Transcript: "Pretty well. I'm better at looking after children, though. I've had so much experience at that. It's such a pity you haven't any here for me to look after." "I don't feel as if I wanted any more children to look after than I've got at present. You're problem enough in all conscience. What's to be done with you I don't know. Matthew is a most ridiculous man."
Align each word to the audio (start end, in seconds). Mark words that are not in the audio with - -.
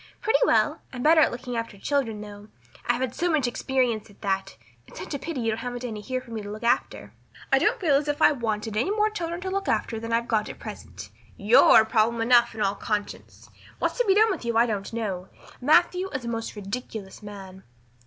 "Pretty 0.19 0.39
well. 0.47 0.81
I'm 0.91 1.03
better 1.03 1.21
at 1.21 1.29
looking 1.31 1.55
after 1.55 1.77
children, 1.77 2.21
though. 2.21 2.47
I've 2.87 3.01
had 3.01 3.13
so 3.13 3.29
much 3.29 3.45
experience 3.45 4.09
at 4.09 4.21
that. 4.21 4.57
It's 4.87 4.97
such 4.99 5.13
a 5.13 5.19
pity 5.19 5.41
you 5.41 5.55
haven't 5.55 5.85
any 5.85 6.01
here 6.01 6.19
for 6.21 6.31
me 6.31 6.41
to 6.41 6.49
look 6.49 6.63
after." 6.63 7.13
"I 7.53 7.59
don't 7.59 7.79
feel 7.79 7.93
as 7.97 8.07
if 8.07 8.19
I 8.19 8.31
wanted 8.31 8.75
any 8.75 8.89
more 8.89 9.11
children 9.11 9.41
to 9.41 9.51
look 9.51 9.67
after 9.67 9.99
than 9.99 10.11
I've 10.11 10.27
got 10.27 10.49
at 10.49 10.57
present. 10.57 11.11
You're 11.37 11.85
problem 11.85 12.19
enough 12.19 12.55
in 12.55 12.61
all 12.61 12.73
conscience. 12.73 13.51
What's 13.77 13.99
to 13.99 14.05
be 14.07 14.15
done 14.15 14.31
with 14.31 14.43
you 14.43 14.57
I 14.57 14.65
don't 14.65 14.91
know. 14.91 15.27
Matthew 15.61 16.09
is 16.09 16.25
a 16.25 16.27
most 16.27 16.55
ridiculous 16.55 17.21
man." 17.21 17.61